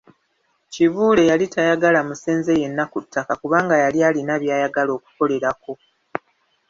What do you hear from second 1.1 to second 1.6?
yali